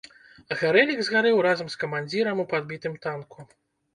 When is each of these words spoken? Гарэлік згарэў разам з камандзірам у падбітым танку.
Гарэлік 0.59 1.01
згарэў 1.09 1.37
разам 1.47 1.69
з 1.73 1.77
камандзірам 1.83 2.37
у 2.45 2.45
падбітым 2.53 2.95
танку. 3.05 3.39